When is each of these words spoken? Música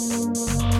Música 0.00 0.79